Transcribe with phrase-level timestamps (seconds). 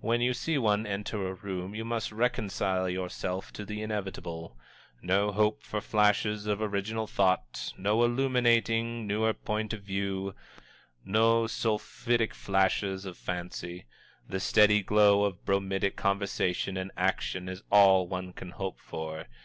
[0.00, 4.56] When you see one enter a room, you must reconcile yourself to the inevitable.
[5.02, 10.34] No hope for flashes of original thought, no illuminating, newer point of view,
[11.04, 13.86] no sulphitic flashes of fancy
[14.28, 19.26] the steady glow of bromidic conversation and action is all one can hope for.